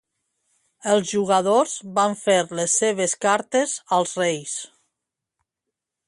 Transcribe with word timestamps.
Els 0.91 1.09
jugadors 1.09 1.75
van 1.99 2.15
fer 2.21 2.37
les 2.59 2.77
seves 2.83 3.13
cartes 3.25 3.75
als 3.99 4.15
reis. 4.23 4.55